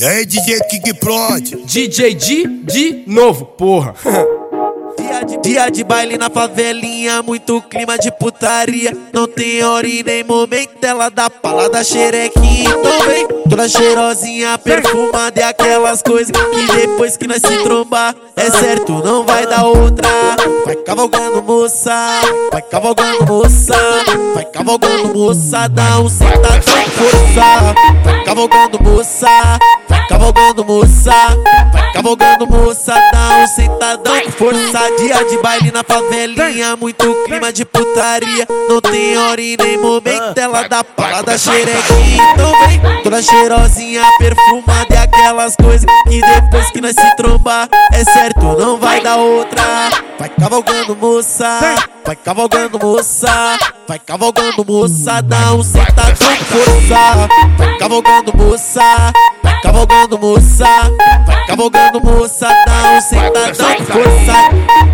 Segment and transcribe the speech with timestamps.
[0.00, 1.42] E aí, DJ King Prod?
[1.66, 3.94] DJ D de novo, porra.
[4.96, 8.96] Dia de, dia de baile na favelinha, muito clima de putaria.
[9.12, 12.70] Não tem hora e nem momento, ela dá pala da xerequinha.
[12.70, 18.50] Então vem, toda cheirosinha, perfumada e aquelas coisas que depois que nós se trombar, é
[18.50, 20.08] certo, não vai dar outra.
[20.64, 21.92] Vai cavalgando moça,
[22.52, 23.74] vai cavalgando moça,
[24.34, 27.74] vai cavalgando moça, dá um sentadão com força.
[28.04, 29.69] Vai cavalgando moça, vai
[30.30, 31.12] cavalgando moça,
[31.72, 34.20] vai cavalgando moça, dá um sentadão.
[34.20, 34.78] Com força.
[34.98, 38.46] Dia de baile na favelinha, muito clima de putaria.
[38.68, 42.32] Não tem hora e nem momento, ela dá pala da xerequinha.
[42.32, 44.86] Então vem, toda cheirosinha, perfumada.
[44.90, 49.62] E aquelas coisas que depois que nós se trombar, é certo, não vai dar outra.
[50.18, 51.58] Vai cavalgando moça,
[52.04, 53.58] vai cavalgando moça,
[53.88, 57.28] vai cavalgando moça, dá um sentadão com força.
[57.56, 59.12] Vai cavalgando moça,
[59.70, 60.64] cavalgando moça,
[61.26, 64.32] vai cavalgando moça, dá um sentadão com força.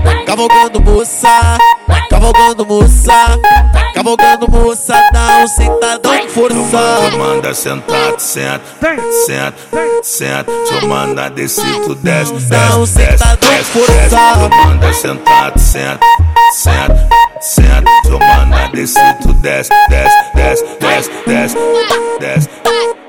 [0.05, 3.12] Vai cavalgando moça, vai cavalgando moça,
[3.73, 7.11] vai cavalgando moça, dá um sentadão com força.
[7.11, 8.61] Tu manda sentar, senta,
[9.25, 9.55] senta,
[10.03, 10.53] senta.
[10.69, 14.11] Tu manda descer, tu desce, Dá um desce, desce, sentadão desce, com desce.
[14.11, 14.50] força.
[14.50, 16.06] Tu manda sentar, senta,
[16.53, 17.09] senta,
[17.41, 17.91] senta.
[18.03, 21.56] Tu manda descer, tu desce, desce, desce, desce, desce,
[22.20, 22.48] desce,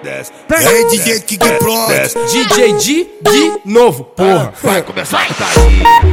[0.04, 0.32] desce.
[0.50, 1.88] E aí, DJ Prod?
[1.90, 2.18] desce.
[2.28, 4.54] DJ D de novo, porra.
[4.62, 6.07] Vai começar a putaria.